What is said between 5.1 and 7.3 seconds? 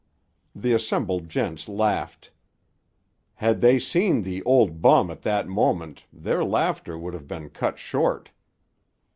at that moment their laughter would have